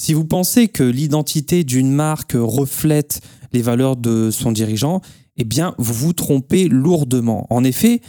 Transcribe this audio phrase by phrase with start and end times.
[0.00, 3.20] Si vous pensez que l'identité d'une marque reflète
[3.52, 5.00] les valeurs de son dirigeant,
[5.36, 7.48] eh bien, vous vous trompez lourdement.
[7.50, 8.00] En effet,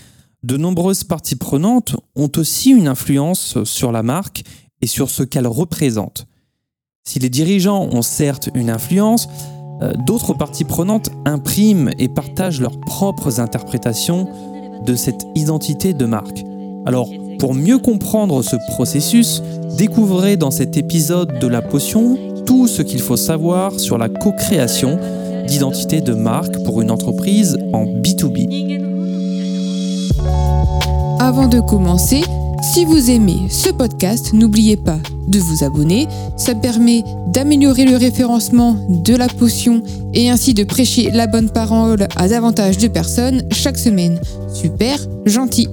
[0.44, 4.44] de nombreuses parties prenantes ont aussi une influence sur la marque
[4.82, 6.28] et sur ce qu'elle représente.
[7.08, 9.28] Si les dirigeants ont certes une influence,
[9.82, 14.30] euh, d'autres parties prenantes impriment et partagent leurs propres interprétations
[14.86, 16.44] de cette identité de marque.
[16.86, 17.10] Alors,
[17.40, 19.42] pour mieux comprendre ce processus,
[19.78, 25.00] découvrez dans cet épisode de La Potion tout ce qu'il faut savoir sur la co-création
[25.48, 28.82] d'identité de marque pour une entreprise en B2B.
[31.20, 32.22] Avant de commencer,
[32.74, 35.00] si vous aimez ce podcast, n'oubliez pas
[35.30, 36.08] de vous abonner.
[36.36, 39.82] Ça permet d'améliorer le référencement de la potion
[40.14, 44.20] et ainsi de prêcher la bonne parole à davantage de personnes chaque semaine.
[44.54, 45.68] Super gentil.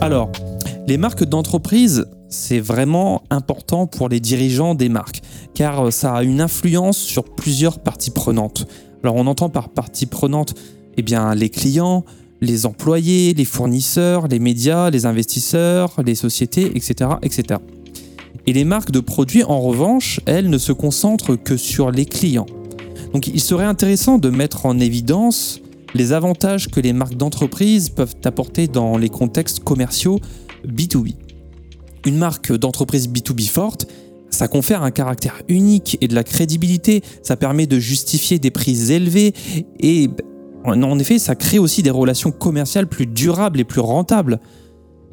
[0.00, 0.30] Alors,
[0.86, 5.22] les marques d'entreprise, c'est vraiment important pour les dirigeants des marques,
[5.54, 8.66] car ça a une influence sur plusieurs parties prenantes.
[9.02, 10.54] Alors on entend par parties prenantes
[10.96, 12.04] eh bien, les clients,
[12.40, 17.60] les employés, les fournisseurs, les médias, les investisseurs, les sociétés, etc., etc.
[18.46, 22.46] Et les marques de produits, en revanche, elles ne se concentrent que sur les clients.
[23.12, 25.60] Donc il serait intéressant de mettre en évidence
[25.94, 30.20] les avantages que les marques d'entreprise peuvent apporter dans les contextes commerciaux
[30.66, 31.14] B2B.
[32.06, 33.86] Une marque d'entreprise B2B forte,
[34.30, 38.92] ça confère un caractère unique et de la crédibilité, ça permet de justifier des prix
[38.92, 39.32] élevés
[39.80, 40.10] et
[40.64, 44.40] en effet, ça crée aussi des relations commerciales plus durables et plus rentables.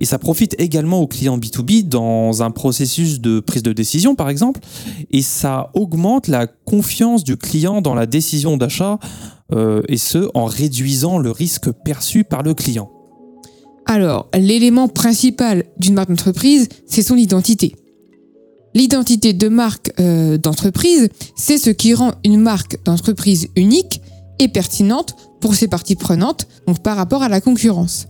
[0.02, 4.30] Et ça profite également aux clients B2B dans un processus de prise de décision, par
[4.30, 4.60] exemple.
[5.12, 9.00] Et ça augmente la confiance du client dans la décision d'achat,
[9.54, 12.92] euh, et ce, en réduisant le risque perçu par le client.
[13.86, 17.76] Alors, l'élément principal d'une marque d'entreprise, c'est son identité.
[18.73, 24.02] L'identité de marque euh, d'entreprise, c'est ce qui rend une marque d'entreprise unique
[24.40, 28.08] et pertinente pour ses parties prenantes, donc par rapport à la concurrence.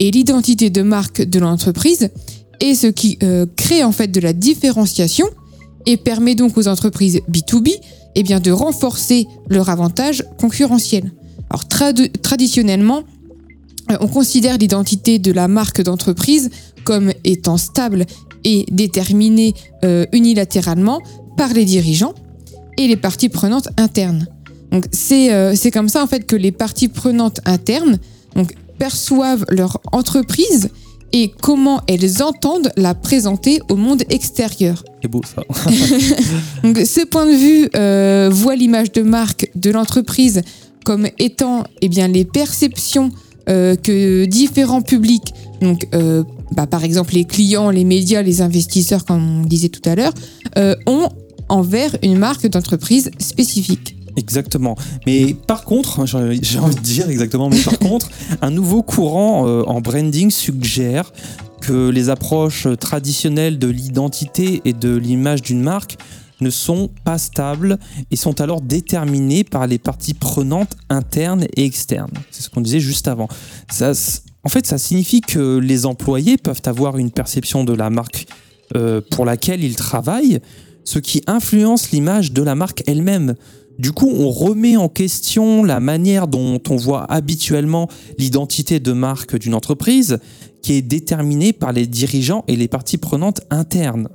[0.00, 2.10] Et l'identité de marque de l'entreprise
[2.60, 5.26] est ce qui euh, crée en fait de la différenciation
[5.86, 7.78] et permet donc aux entreprises B2B
[8.14, 11.12] eh bien, de renforcer leur avantage concurrentiel.
[11.50, 11.66] Alors
[12.22, 13.02] traditionnellement,
[13.90, 16.50] euh, on considère l'identité de la marque d'entreprise
[16.84, 18.06] comme étant stable
[18.44, 21.00] et déterminée euh, unilatéralement
[21.36, 22.14] par les dirigeants
[22.78, 24.26] et les parties prenantes internes.
[24.70, 27.98] Donc euh, c'est comme ça en fait que les parties prenantes internes
[28.78, 30.70] perçoivent leur entreprise
[31.12, 34.84] et comment elles entendent la présenter au monde extérieur.
[35.02, 35.42] C'est beau ça.
[36.62, 40.42] donc, ce point de vue euh, voit l'image de marque de l'entreprise
[40.84, 43.10] comme étant eh bien, les perceptions
[43.48, 45.86] euh, que différents publics, donc
[46.50, 50.12] bah, par exemple les clients, les médias, les investisseurs, comme on disait tout à l'heure,
[50.86, 51.08] ont
[51.48, 53.94] envers une marque d'entreprise spécifique.
[54.16, 54.76] Exactement.
[55.06, 59.62] Mais par contre, j'ai envie de dire exactement, mais par contre, un nouveau courant euh,
[59.66, 61.12] en branding suggère
[61.60, 65.96] que les approches traditionnelles de l'identité et de l'image d'une marque
[66.40, 67.78] ne sont pas stables
[68.10, 72.10] et sont alors déterminées par les parties prenantes internes et externes.
[72.30, 73.28] C'est ce qu'on disait juste avant.
[73.70, 73.92] Ça,
[74.44, 78.26] en fait, ça signifie que les employés peuvent avoir une perception de la marque
[78.76, 80.40] euh, pour laquelle ils travaillent,
[80.84, 83.34] ce qui influence l'image de la marque elle-même.
[83.78, 87.88] Du coup, on remet en question la manière dont on voit habituellement
[88.18, 90.18] l'identité de marque d'une entreprise,
[90.62, 94.08] qui est déterminée par les dirigeants et les parties prenantes internes.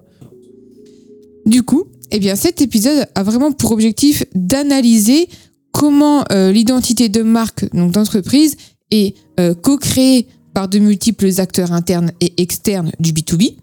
[1.46, 5.28] Du coup, eh bien, cet épisode a vraiment pour objectif d'analyser
[5.72, 8.56] comment euh, l'identité de marque d'entreprise
[8.91, 13.57] est euh, co-créée par de multiples acteurs internes et externes du B2B.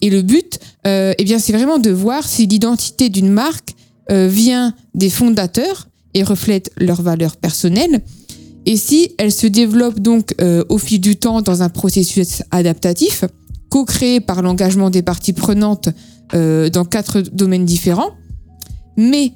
[0.00, 3.74] Et le but, euh, eh bien, c'est vraiment de voir si l'identité d'une marque
[4.10, 8.00] vient des fondateurs et reflète leurs valeurs personnelles.
[8.66, 13.24] Et si elle se développe donc euh, au fil du temps dans un processus adaptatif,
[13.70, 15.88] co-créé par l'engagement des parties prenantes
[16.34, 18.10] euh, dans quatre domaines différents,
[18.96, 19.32] mais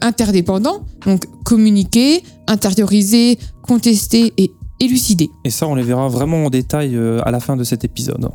[0.00, 4.50] interdépendants, donc communiquer, intérioriser, contester et
[4.80, 5.30] élucider.
[5.44, 8.28] Et ça, on les verra vraiment en détail à la fin de cet épisode.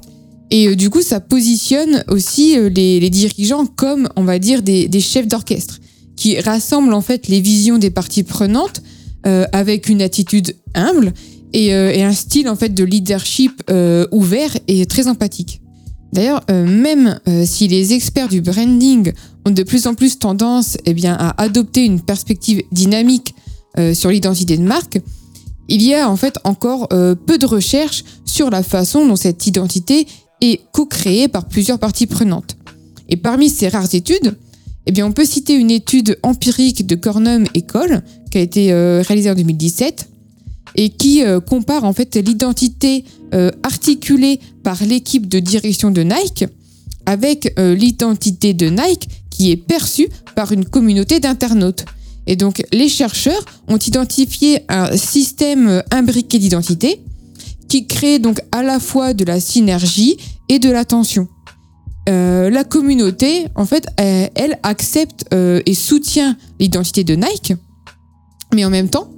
[0.52, 5.00] Et euh, du coup, ça positionne aussi euh, les, dirigeants comme, on va dire, des,
[5.00, 5.80] chefs d'orchestre,
[6.16, 8.82] qui rassemblent en fait les visions des parties prenantes
[9.26, 11.14] euh, avec une attitude humble
[11.54, 13.64] et, un style en fait de leadership
[14.12, 15.62] ouvert et très empathique.
[16.12, 19.14] D'ailleurs, même si les experts du branding
[19.46, 23.36] ont de plus en plus tendance eh bien, à adopter une perspective dynamique
[23.94, 25.00] sur l'identité de marque,
[25.70, 30.08] il y a en fait encore peu de recherches sur la façon dont cette identité
[30.52, 32.58] est co-créé par plusieurs parties prenantes.
[33.10, 34.36] Et parmi ces rares études,
[34.88, 38.72] eh bien, on peut citer une étude empirique de Cornum et Cole, qui a été
[38.72, 40.10] euh, réalisée en 2017,
[40.76, 46.46] et qui euh, compare en fait l'identité euh, articulée par l'équipe de direction de Nike
[47.08, 51.86] avec l'identité de Nike qui est perçue par une communauté d'internautes.
[52.26, 57.00] Et donc, les chercheurs ont identifié un système imbriqué d'identité
[57.68, 60.18] qui crée donc à la fois de la synergie
[60.50, 61.28] et de la tension.
[62.08, 67.54] Euh, la communauté, en fait, elle, accepte euh, et soutient l'identité de Nike,
[68.54, 69.10] mais en même temps,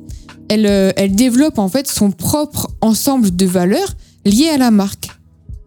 [0.50, 3.94] elle, euh, elle développe en fait son propre ensemble de valeurs
[4.26, 5.10] liées à la marque.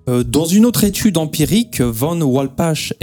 [0.07, 2.95] dans une autre étude empirique, Von Walpach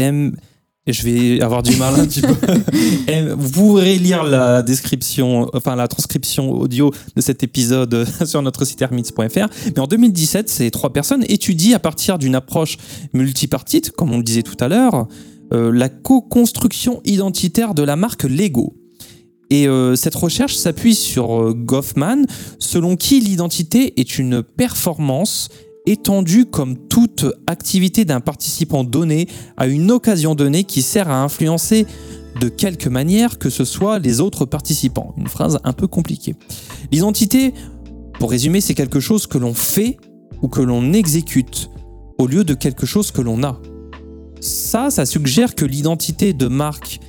[0.87, 2.33] aime je vais avoir du mal un petit peu.
[3.35, 8.81] vous pourrez lire la description, enfin la transcription audio de cet épisode sur notre site
[8.81, 9.47] hermits.fr.
[9.75, 12.77] Mais en 2017, ces trois personnes étudient à partir d'une approche
[13.13, 15.07] multipartite, comme on le disait tout à l'heure,
[15.53, 18.73] euh, la co-construction identitaire de la marque Lego.
[19.49, 22.25] Et euh, cette recherche s'appuie sur euh, Goffman,
[22.59, 25.47] selon qui l'identité est une performance
[25.87, 31.87] étendu comme toute activité d'un participant donné à une occasion donnée qui sert à influencer
[32.39, 35.15] de quelque manière que ce soit les autres participants.
[35.17, 36.35] Une phrase un peu compliquée.
[36.91, 37.53] L'identité,
[38.19, 39.97] pour résumer, c'est quelque chose que l'on fait
[40.41, 41.69] ou que l'on exécute
[42.17, 43.59] au lieu de quelque chose que l'on a.
[44.39, 46.99] Ça, ça suggère que l'identité de marque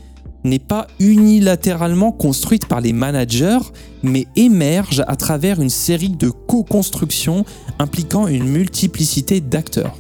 [0.44, 3.58] n'est pas unilatéralement construite par les managers,
[4.02, 7.44] mais émerge à travers une série de co-constructions
[7.79, 9.96] impliquant une multiplicité d'acteurs.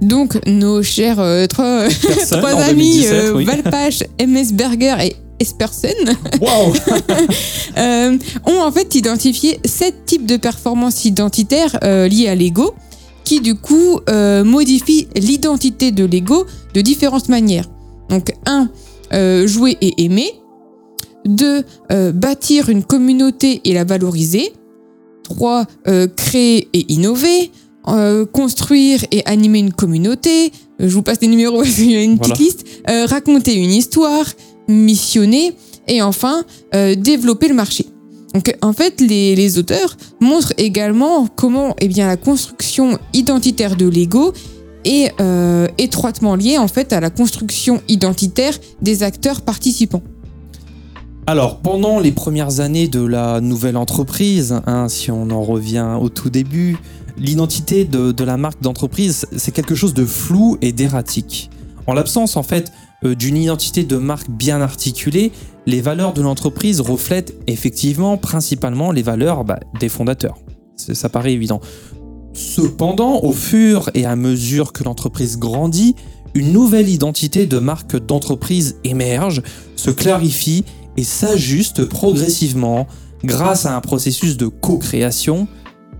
[0.00, 1.86] Donc, nos chers euh, trois,
[2.68, 5.92] amis, euh, Valpache, MS Berger et Espersen,
[7.76, 12.74] euh, ont en fait identifié sept types de performances identitaires liées à l'ego,
[13.24, 14.00] qui du coup
[14.44, 16.44] modifient l'identité de l'ego
[16.74, 17.66] de différentes manières.
[18.10, 18.68] Donc, un,
[19.12, 20.30] euh, jouer et aimer.
[21.24, 24.52] Deux, euh, bâtir une communauté et la valoriser.
[25.22, 27.50] Trois, euh, créer et innover.
[28.32, 30.52] construire et animer une communauté.
[30.78, 32.64] Je vous passe les numéros parce qu'il y a une petite liste.
[32.86, 34.26] raconter une histoire.
[34.68, 35.52] Missionner.
[35.86, 36.44] Et enfin,
[36.96, 37.86] développer le marché.
[38.32, 43.86] Donc, en fait, les, les, auteurs montrent également comment eh bien, la construction identitaire de
[43.86, 44.32] l'ego
[44.84, 50.02] est euh, étroitement lié en fait à la construction identitaire des acteurs participants.
[51.26, 56.10] Alors, pendant les premières années de la nouvelle entreprise, hein, si on en revient au
[56.10, 56.76] tout début,
[57.16, 61.50] l'identité de, la marque d'entreprise, c'est quelque chose de flou et d'erratique.
[61.86, 62.72] En l'absence, en fait,
[63.04, 65.32] euh, d'une identité de marque bien articulée,
[65.64, 70.36] les valeurs de l'entreprise reflètent effectivement principalement les valeurs bah, des fondateurs.
[70.76, 71.60] Ça paraît évident.
[72.34, 75.94] Cependant, au fur et à mesure que l'entreprise grandit,
[76.34, 79.40] une nouvelle identité de marque d'entreprise émerge,
[79.76, 80.64] se clarifie
[80.96, 82.88] et s'ajuste progressivement
[83.22, 85.46] grâce à un processus de co-création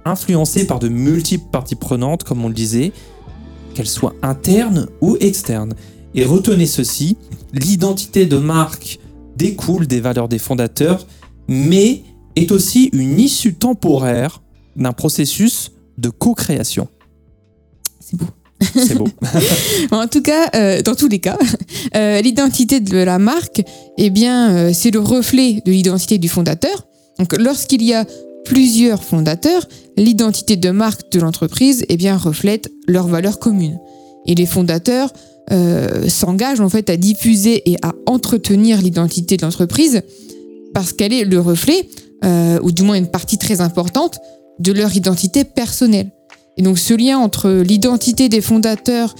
[0.05, 2.93] influencé par de multiples parties prenantes, comme on le disait,
[3.75, 5.75] qu'elles soient internes ou externes.
[6.17, 7.17] Et retenez ceci,
[7.53, 8.99] l'identité de marque
[9.37, 11.07] découle des valeurs des fondateurs,
[11.49, 12.03] mais
[12.35, 14.43] est aussi une issue temporaire
[14.77, 16.89] d'un processus de co-création.
[18.01, 18.27] C'est beau.
[18.61, 19.09] C'est beau.
[19.91, 21.39] en tout cas, euh, dans tous les cas,
[21.97, 23.63] euh, l'identité de la marque,
[23.99, 26.87] eh bien, euh, c'est le reflet de l'identité du fondateur.
[27.19, 28.05] Donc, lorsqu'il y a
[28.45, 33.79] plusieurs fondateurs, l'identité de marque de l'entreprise, eh bien, reflète leurs valeurs communes.
[34.27, 35.13] Et les fondateurs
[36.09, 40.01] s'engagent en fait à diffuser et à entretenir l'identité de l'entreprise
[40.73, 41.87] parce qu'elle est le reflet,
[42.63, 44.19] ou du moins une partie très importante
[44.59, 46.11] de leur identité personnelle.
[46.57, 49.15] Et donc ce lien entre l'identité des fondateurs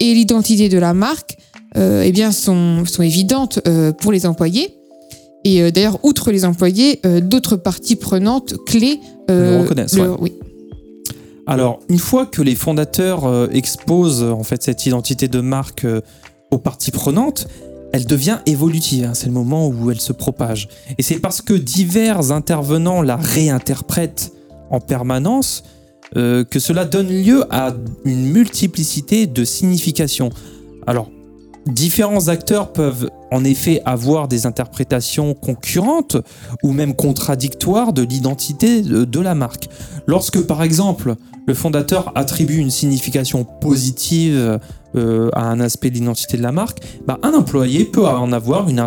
[0.00, 1.36] et l'identité de la marque,
[1.76, 4.74] euh, eh bien, sont, sont évidentes euh, pour les employés.
[5.44, 9.96] Et euh, d'ailleurs, outre les employés, d'autres parties prenantes clés le reconnaissent.
[10.20, 10.32] Oui.
[11.46, 15.86] Alors, une fois que les fondateurs exposent en fait cette identité de marque
[16.50, 17.48] aux parties prenantes,
[17.92, 19.04] elle devient évolutive.
[19.04, 19.14] Hein.
[19.14, 20.68] C'est le moment où elle se propage.
[20.98, 24.32] Et c'est parce que divers intervenants la réinterprètent
[24.70, 25.62] en permanence,
[26.16, 30.30] euh, que cela donne lieu à une multiplicité de significations.
[30.86, 31.10] Alors,
[31.66, 36.16] différents acteurs peuvent en effet avoir des interprétations concurrentes
[36.62, 39.68] ou même contradictoires de l'identité de, la marque.
[40.06, 41.14] Lorsque par exemple
[41.46, 44.58] le fondateur attribue une signification positive
[44.96, 48.68] euh, à un aspect de l'identité de la marque, bah, un employé peut en avoir
[48.68, 48.82] une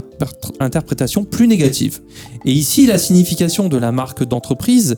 [0.59, 2.01] interprétation plus négative.
[2.45, 4.97] Et ici, la signification de la marque d'entreprise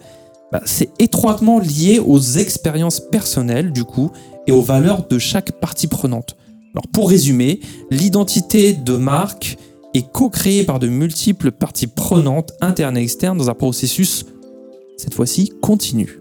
[0.53, 4.12] bah, c'est étroitement lié aux expériences personnelles du coup
[4.45, 6.38] et aux valeurs de chaque partie prenante.
[6.75, 9.57] Alors pour résumer, l'identité de marque
[9.95, 14.25] est co-créée par de multiples parties prenantes internes et externes dans un processus,
[14.95, 16.19] cette fois-ci, continu.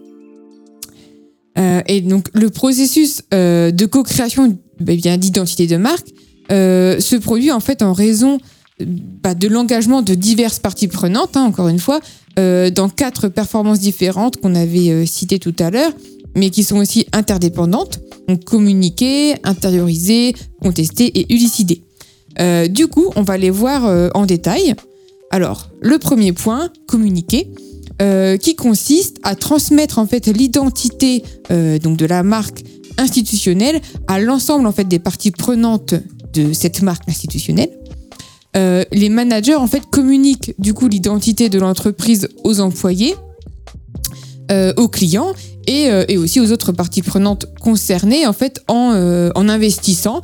[1.59, 6.09] Euh, et donc le processus euh, de co-création bien d'identité de marque
[6.51, 8.39] euh, se produit en fait en raison
[8.81, 12.01] bah, de l'engagement de diverses parties prenantes, hein, encore une fois,
[12.39, 15.93] euh, dans quatre performances différentes qu'on avait euh, citées tout à l'heure,
[16.35, 21.83] mais qui sont aussi interdépendantes, donc communiquer, intérioriser, contester et élucider.
[22.41, 23.85] Euh, du coup, on va les voir
[24.15, 24.75] en détail.
[25.31, 27.51] Alors, le premier point, communiquer,
[28.41, 32.65] qui consiste à transmettre en fait l'identité donc de la marque
[32.99, 35.95] institutionnelle à l'ensemble en fait des parties prenantes
[36.33, 37.71] de cette marque institutionnelle.
[38.57, 43.15] Euh, les managers en fait communiquent du coup l'identité de l'entreprise aux employés,
[44.51, 45.33] euh, aux clients
[45.67, 50.21] et, euh, et aussi aux autres parties prenantes concernées en fait en, en investissant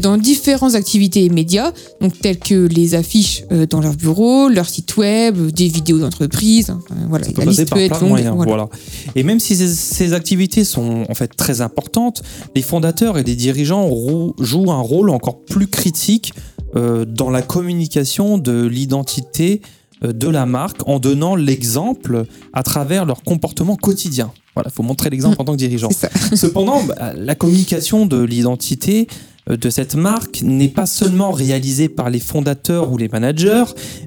[0.00, 4.96] dans différentes activités et médias, donc telles que les affiches dans leur bureau, leur site
[4.96, 8.10] web, des vidéos d'entreprise, enfin, voilà, Ça peut la liste par peut être longue.
[8.10, 8.30] voilà.
[8.30, 8.68] Voilà.
[9.16, 12.22] Et même si ces, ces activités sont en fait très importantes,
[12.54, 13.90] les fondateurs et les dirigeants
[14.38, 16.32] jouent un rôle encore plus critique
[16.74, 19.60] dans la communication de l'identité
[20.04, 24.32] euh, de la marque en donnant l'exemple à travers leur comportement quotidien.
[24.54, 25.90] Voilà, il faut montrer l'exemple en tant que dirigeant.
[26.34, 29.06] Cependant, bah, la communication de l'identité
[29.50, 33.64] euh, de cette marque n'est pas seulement réalisée par les fondateurs ou les managers,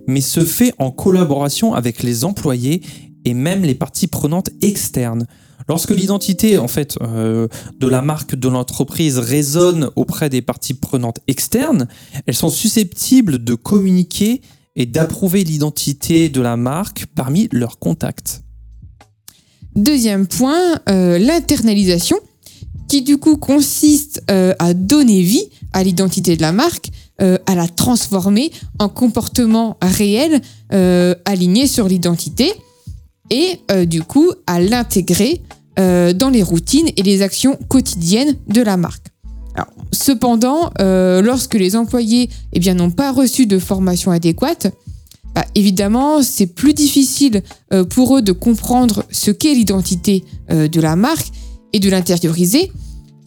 [0.08, 2.82] mais se fait en collaboration avec les employés
[3.24, 5.26] et même les parties prenantes externes.
[5.68, 7.48] Lorsque l'identité en fait euh,
[7.80, 11.88] de la marque de l'entreprise résonne auprès des parties prenantes externes,
[12.28, 14.42] elles sont susceptibles de communiquer
[14.76, 18.44] et d'approuver l'identité de la marque parmi leurs contacts.
[19.76, 22.18] Deuxième point, euh, l'internalisation,
[22.88, 27.70] qui du coup consiste euh, à donner vie à l'identité de la marque, à la
[27.70, 32.54] transformer en comportement réel aligné sur l'identité,
[33.30, 35.42] et euh, du coup à l'intégrer
[35.80, 39.08] euh, dans les routines et les actions quotidiennes de la marque.
[39.94, 44.68] Cependant, euh, lorsque les employés eh bien, n'ont pas reçu de formation adéquate,
[45.34, 47.42] bah, évidemment, c'est plus difficile
[47.90, 51.28] pour eux de comprendre ce qu'est l'identité de la marque
[51.72, 52.72] et de l'intérioriser,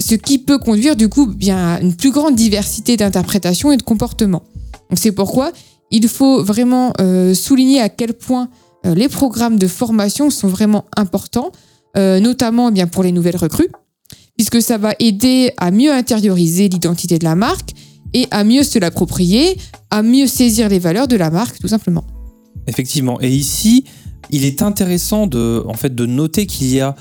[0.01, 3.83] ce qui peut conduire du coup bien à une plus grande diversité d'interprétations et de
[3.83, 4.43] comportements.
[4.95, 5.53] C'est pourquoi
[5.91, 6.93] il faut vraiment
[7.35, 8.49] souligner à quel point
[8.85, 11.53] les programmes de formation sont vraiment importants,
[11.97, 13.69] euh, notamment eh bien pour les nouvelles recrues,
[14.37, 17.73] puisque ça va aider à mieux intérioriser l'identité de la marque
[18.15, 19.59] et à mieux se l'approprier,
[19.91, 22.05] à mieux saisir les valeurs de la marque, tout simplement.
[22.67, 23.21] Effectivement.
[23.21, 23.85] Et ici,
[24.31, 26.95] il est intéressant de noter qu'il y a,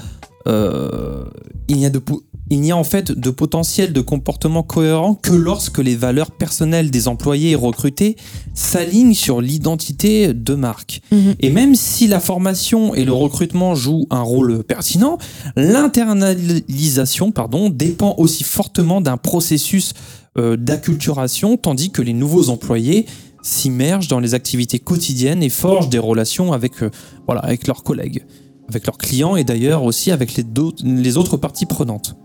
[0.48, 1.26] euh,
[1.68, 5.16] il y a de, po- il n'y a en fait de potentiel de comportement cohérent
[5.16, 8.16] que lorsque les valeurs personnelles des employés recrutés
[8.54, 11.02] s'alignent sur l'identité de marque.
[11.12, 11.36] Mhm.
[11.42, 15.18] Et même si la formation et le recrutement jouent un rôle pertinent,
[15.58, 19.94] l'internalisation pardon, dépend aussi fortement d'un processus
[20.38, 23.06] euh, d'acculturation, tandis que les nouveaux employés
[23.42, 26.90] s'immergent dans les activités quotidiennes et forgent des relations avec, euh,
[27.26, 28.24] voilà, avec leurs collègues,
[28.70, 32.16] avec leurs clients et d'ailleurs aussi avec les, autres parties prenantes.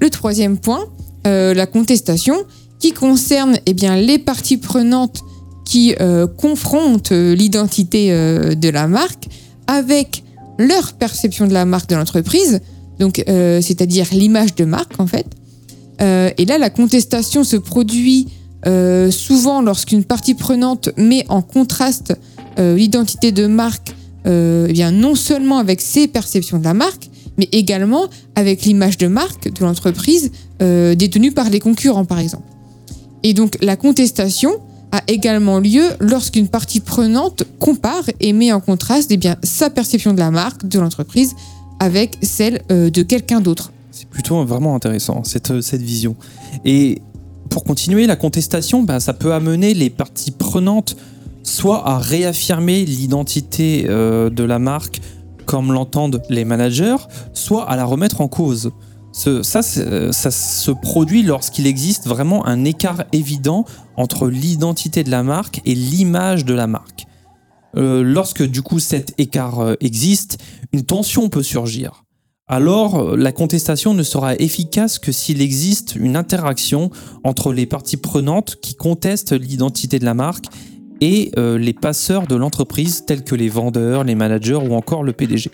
[0.00, 0.84] Le troisième point,
[1.26, 2.36] euh, la contestation,
[2.78, 5.22] qui concerne eh bien, les parties prenantes
[5.64, 9.28] qui euh, confrontent euh, l'identité de la marque
[9.66, 10.22] avec
[10.58, 12.60] leur perception de la marque de l'entreprise,
[12.98, 15.26] c'est-à-dire l'image de marque en fait.
[16.00, 18.28] Et là, la contestation se produit
[19.10, 22.14] souvent lorsqu'une partie prenante met en contraste
[22.58, 23.94] l'identité de marque,
[24.28, 27.08] euh, eh non seulement avec ses perceptions de la marque,
[27.38, 30.30] mais également avec l'image de marque de l'entreprise
[30.60, 32.44] euh, détenue par les concurrents, par exemple.
[33.22, 34.50] Et donc la contestation
[34.92, 40.12] a également lieu lorsqu'une partie prenante compare et met en contraste eh bien, sa perception
[40.12, 41.34] de la marque, de l'entreprise,
[41.80, 43.72] avec celle euh, de quelqu'un d'autre.
[43.90, 46.16] C'est plutôt vraiment intéressant, cette, cette vision.
[46.64, 47.02] Et
[47.50, 50.96] pour continuer, la contestation, bah, ça peut amener les parties prenantes
[51.48, 55.00] soit à réaffirmer l'identité euh, de la marque
[55.46, 56.96] comme l'entendent les managers,
[57.32, 58.70] soit à la remettre en cause.
[59.12, 63.64] Ce- ça, se produit lorsqu'il existe vraiment un écart évident
[63.96, 67.06] entre l'identité de la marque et l'image de la marque.
[67.76, 70.38] Euh, lorsque du coup cet écart euh, existe,
[70.72, 72.04] une tension peut surgir.
[72.46, 76.90] Alors, euh, la contestation ne sera efficace que s'il existe une interaction
[77.24, 80.46] entre les parties prenantes qui contestent l'identité de la marque
[81.00, 85.12] et euh, les passeurs de l'entreprise tels que les vendeurs, les managers ou encore le
[85.12, 85.50] PDG.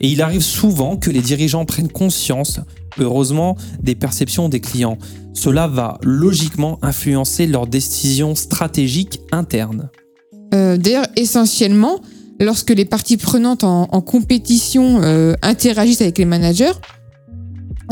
[0.00, 2.60] Et il arrive souvent que les dirigeants prennent conscience,
[2.98, 4.98] heureusement, des perceptions des clients.
[5.34, 9.90] Cela va logiquement influencer leurs décisions stratégiques internes.
[10.54, 12.00] Euh, D'ailleurs, essentiellement,
[12.40, 16.72] lorsque les parties prenantes en, compétition euh, interagissent avec les managers,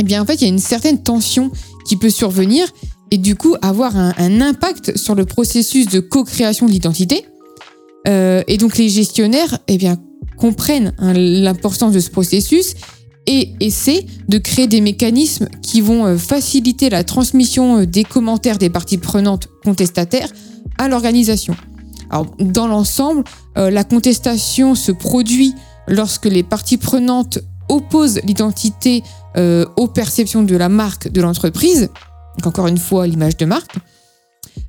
[0.00, 1.50] eh bien en fait, il y a une certaine tension
[1.86, 2.66] qui peut survenir
[3.12, 7.26] et du coup avoir un, impact sur le processus de co-création de l'identité.
[8.08, 9.78] Euh, et donc les gestionnaires, eh
[10.38, 12.74] comprennent hein, l'importance de ce processus
[13.26, 18.56] et essaient de créer des mécanismes qui vont euh, faciliter la transmission euh, des commentaires
[18.56, 20.32] des parties prenantes contestataires
[20.78, 21.54] à l'organisation.
[22.38, 23.24] Dans l'ensemble,
[23.56, 25.54] la contestation se produit
[25.88, 27.38] lorsque les parties prenantes
[27.70, 29.02] opposent l'identité
[29.34, 31.88] aux perceptions de la marque de l'entreprise,
[32.36, 33.76] donc encore une fois l'image de marque.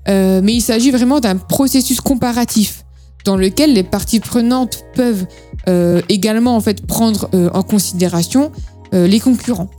[0.10, 2.84] Euh, mais il s'agit vraiment d'un processus comparatif
[3.26, 5.26] dans lequel les parties prenantes peuvent
[5.70, 8.52] euh, également en fait prendre euh, en considération
[8.96, 9.72] les concurrents.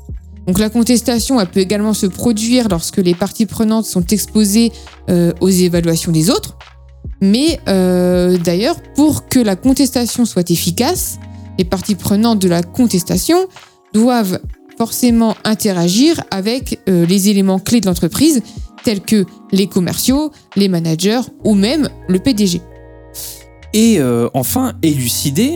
[0.48, 4.72] Donc la contestation elle peut également se produire lorsque les parties prenantes sont exposées
[5.40, 6.58] aux évaluations des autres.
[7.20, 11.20] Mais d'ailleurs, pour que la contestation soit efficace,
[11.58, 13.46] les parties prenantes de la contestation
[13.92, 14.40] doivent
[14.78, 18.42] forcément interagir avec euh, les éléments clés de l'entreprise,
[18.82, 22.60] tels que les commerciaux, les managers ou même le PDG.
[23.72, 25.50] Et euh, enfin, élucider,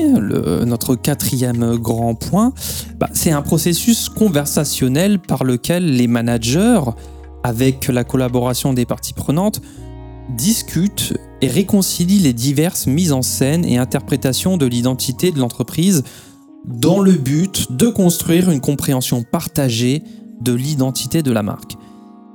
[0.66, 2.52] notre quatrième grand point,
[2.98, 6.80] bah, c'est un processus conversationnel par lequel les managers,
[7.44, 9.60] avec la collaboration des parties prenantes,
[10.36, 16.02] discutent et réconcilient les diverses mises en scène et interprétations de l'identité de l'entreprise
[16.66, 20.02] dans le but de construire une compréhension partagée
[20.40, 21.76] de l'identité de la marque.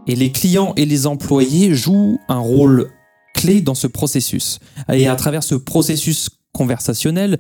[0.08, 2.90] Et les clients et les employés jouent un rôle
[3.34, 4.60] clé dans ce processus.
[4.92, 7.38] Et à travers ce processus conversationnel,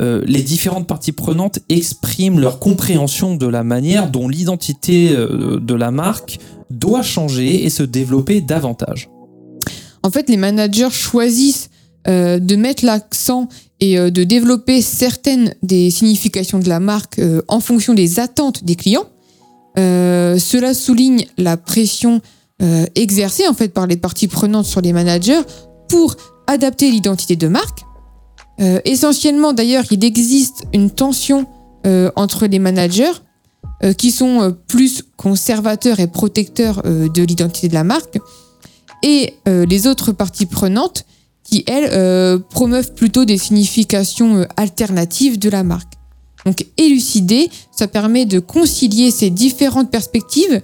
[0.00, 5.74] euh, les différentes parties prenantes expriment leur compréhension de la manière dont l'identité euh, de
[5.74, 6.38] la marque
[6.70, 9.08] doit changer et se développer davantage.
[10.02, 11.70] En fait, les managers choisissent
[12.06, 13.48] euh, de mettre l'accent
[13.80, 18.62] et euh, de développer certaines des significations de la marque euh, en fonction des attentes
[18.62, 19.06] des clients.
[19.76, 22.20] Cela souligne la pression
[22.94, 25.40] exercée en fait par les parties prenantes sur les managers
[25.88, 26.14] pour
[26.46, 27.80] adapter l'identité de marque.
[28.84, 31.46] Essentiellement, d'ailleurs, il existe une tension
[32.14, 33.10] entre les managers
[33.98, 38.20] qui sont plus conservateurs et protecteurs de l'identité de la marque
[39.02, 41.04] et les autres parties prenantes
[41.44, 45.92] qui, elles, euh, promeuvent plutôt des significations euh, alternatives de la marque.
[46.44, 50.62] Donc élucider, ça permet de concilier ces différentes perspectives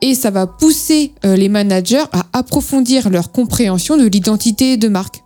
[0.00, 5.22] et ça va pousser euh, les managers à approfondir leur compréhension de l'identité de marque.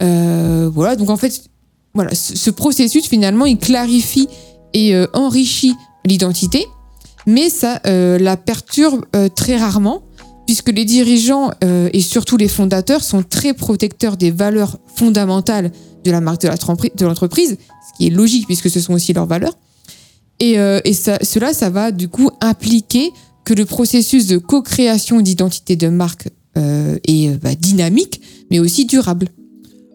[0.00, 1.44] Voilà, donc en fait,
[1.94, 4.28] voilà, ce ce processus finalement, il clarifie
[4.74, 6.66] et enrichit l'identité,
[7.26, 10.02] mais ça la perturbe très rarement,
[10.46, 15.72] puisque les dirigeants euh, et surtout les fondateurs sont très protecteurs des valeurs fondamentales
[16.04, 19.56] de la marque de l'entreprise, ce qui est logique puisque ce sont aussi leurs valeurs.
[20.40, 20.80] Et, euh,
[21.22, 23.10] cela, ça va du coup impliquer
[23.44, 29.28] que le processus de co-création d'identité de marque euh, est bah, dynamique, mais aussi durable.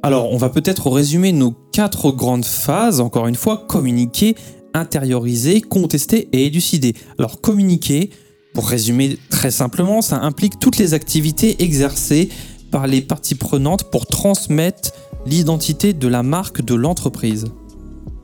[0.02, 4.36] Alors, on va peut-être résumer nos quatre grandes phases, encore une fois, communiquer,
[4.74, 6.94] intérioriser, contester et élucider.
[7.18, 8.12] Alors, communiquer,
[8.60, 12.28] pour résumer très simplement, ça implique toutes les activités exercées
[12.72, 14.92] par les parties prenantes pour transmettre
[15.26, 17.46] l'identité de la marque de l'entreprise.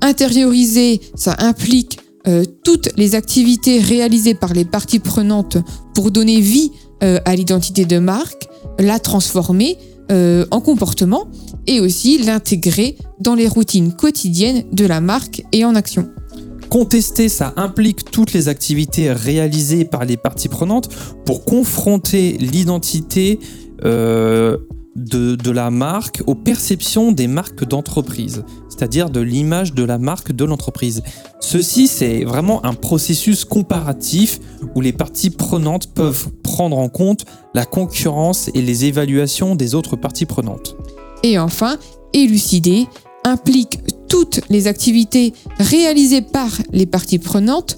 [0.01, 5.55] Intérioriser, ça implique euh, toutes les activités réalisées par les parties prenantes
[5.93, 9.77] pour donner vie euh, à l'identité de marque, la transformer
[10.11, 11.29] euh, en comportement
[11.65, 16.09] et aussi l'intégrer dans les routines quotidiennes de la marque et en action.
[16.69, 20.89] Contester, ça implique toutes les activités réalisées par les parties prenantes
[21.25, 23.39] pour confronter l'identité
[23.83, 24.57] euh,
[24.95, 30.31] de, de la marque aux perceptions des marques d'entreprise, c'est-à-dire de l'image de la marque
[30.31, 31.03] de l'entreprise.
[31.39, 34.39] Ceci, c'est vraiment un processus comparatif
[34.73, 39.95] où les parties prenantes peuvent prendre en compte la concurrence et les évaluations des autres
[39.95, 40.77] parties prenantes.
[41.23, 41.77] Et enfin,
[42.13, 42.87] élucider
[43.25, 43.79] implique
[44.15, 47.75] toutes les activités réalisées par les parties prenantes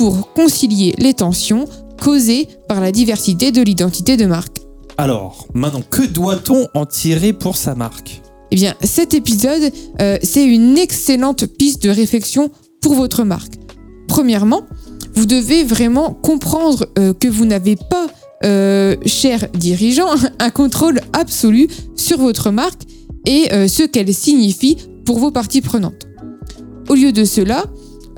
[0.00, 1.66] pour concilier les tensions
[2.02, 4.56] causées par la diversité de l'identité de marque.
[4.98, 8.20] Alors, maintenant, que doit-on en tirer pour sa marque?
[8.50, 9.70] Eh bien, cet épisode,
[10.00, 12.50] euh, c'est une excellente piste de réflexion
[12.82, 13.54] pour votre marque.
[14.08, 14.62] Premièrement,
[15.14, 18.08] vous devez vraiment comprendre euh, que vous n'avez pas,
[18.44, 20.08] euh, cher dirigeant,
[20.40, 22.82] un contrôle absolu sur votre marque
[23.24, 26.06] et ce qu'elle signifie pour vos parties prenantes.
[26.88, 27.64] au lieu de cela,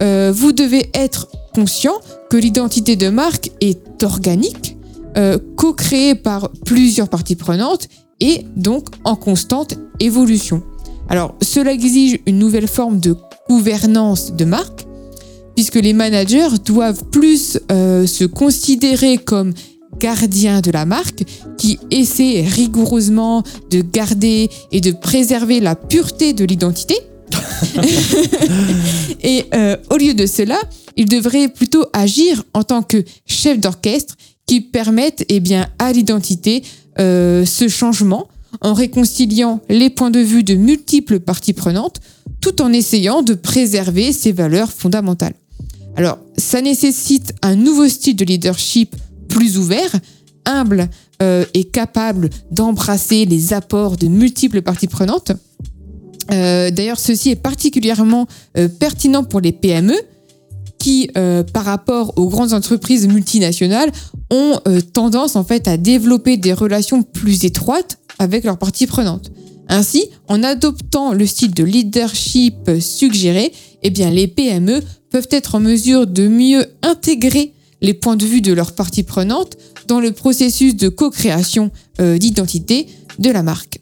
[0.00, 1.94] euh, vous devez être conscient
[2.30, 4.76] que l'identité de marque est organique,
[5.16, 7.88] euh, co-créée par plusieurs parties prenantes
[8.20, 10.62] et donc en constante évolution.
[11.08, 13.16] Alors, cela exige une nouvelle forme de
[13.48, 14.86] gouvernance de marque,
[15.56, 19.52] puisque les managers doivent plus euh, se considérer comme
[19.98, 21.24] gardiens de la marque,
[21.56, 26.96] qui essaient rigoureusement de garder et de préserver la pureté de l'identité.
[29.22, 30.58] et euh, au lieu de cela,
[30.96, 36.62] ils devraient plutôt agir en tant que chef d'orchestre qui permettent eh bien, à l'identité
[36.98, 38.28] euh, ce changement
[38.62, 42.00] en réconciliant les points de vue de multiples parties prenantes
[42.40, 45.34] tout en essayant de préserver ses valeurs fondamentales.
[45.96, 48.94] Alors, ça nécessite un nouveau style de leadership
[49.38, 49.92] plus ouvert,
[50.46, 50.88] humble
[51.22, 55.30] euh, et capable d'embrasser les apports de multiples parties prenantes.
[56.32, 59.94] Euh, d'ailleurs, ceci est particulièrement euh, pertinent pour les PME
[60.80, 61.10] qui,
[61.52, 63.90] par rapport aux grandes entreprises multinationales,
[64.30, 64.60] ont
[64.92, 69.32] tendance en fait à développer des relations plus étroites avec leurs parties prenantes.
[69.68, 75.60] Ainsi, en adoptant le style de leadership suggéré, eh bien, les PME peuvent être en
[75.60, 80.76] mesure de mieux intégrer les points de vue de leurs parties prenantes dans le processus
[80.76, 82.86] de co-création euh, d'identité
[83.18, 83.80] de la marque.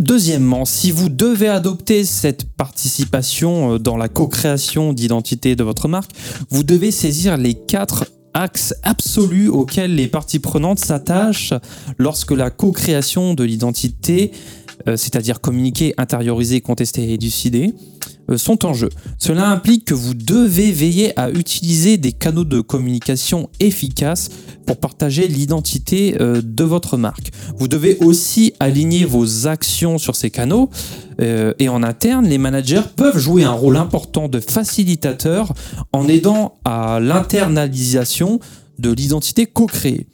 [0.00, 6.12] Deuxièmement, si vous devez adopter cette participation euh, dans la co-création d'identité de votre marque,
[6.48, 11.54] vous devez saisir les quatre axes absolus auxquels les parties prenantes s'attachent
[11.98, 14.32] lorsque la co-création de l'identité,
[14.88, 17.74] euh, c'est-à-dire communiquer, intérioriser, contester et euh,
[18.36, 18.88] sont en jeu.
[19.18, 24.28] Cela implique que vous devez veiller à utiliser des canaux de communication efficaces
[24.66, 27.30] pour partager l'identité euh, de votre marque.
[27.58, 30.70] Vous devez aussi aligner vos actions sur ces canaux
[31.20, 35.52] euh, et en interne, les managers peuvent jouer un rôle important de facilitateur
[35.92, 38.40] en aidant à l'internalisation
[38.78, 40.06] de l'identité co-créée.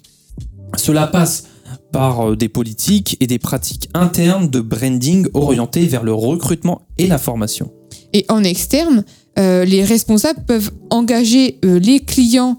[0.76, 1.44] Cela passe
[1.92, 7.18] par des politiques et des pratiques internes de branding orientées vers le recrutement et la
[7.18, 7.70] formation.
[8.12, 9.04] Et en externe,
[9.38, 12.58] euh, les responsables peuvent engager euh, les clients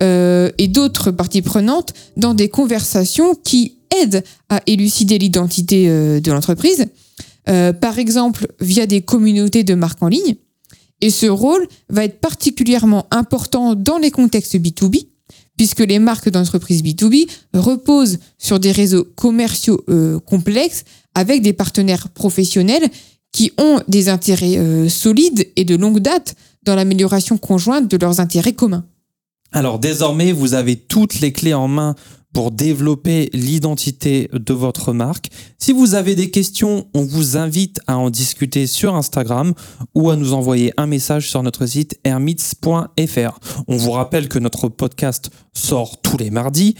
[0.00, 6.86] euh, et d'autres parties prenantes dans des conversations qui aident à élucider l'identité de l'entreprise,
[7.46, 10.36] par exemple via des communautés de marques en ligne.
[11.00, 15.06] Et ce rôle va être particulièrement important dans les contextes B2B,
[15.56, 19.82] puisque les marques d'entreprise B2B reposent sur des réseaux commerciaux
[20.26, 20.84] complexes
[21.14, 22.90] avec des partenaires professionnels
[23.32, 28.20] qui ont des intérêts euh, solides et de longue date dans l'amélioration conjointe de leurs
[28.20, 28.84] intérêts communs.
[29.52, 31.94] Alors désormais, vous avez toutes les clés en main
[32.32, 35.28] pour développer l'identité de votre marque.
[35.58, 39.54] Si vous avez des questions, on vous invite à en discuter sur Instagram
[39.94, 43.38] ou à nous envoyer un message sur notre site hermits.fr.
[43.66, 46.74] On vous rappelle que notre podcast sort tous les mardis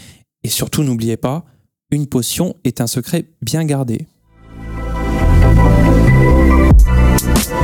[0.44, 1.44] et surtout n'oubliez pas,
[1.90, 4.06] une potion est un secret bien gardé.
[7.20, 7.58] Thank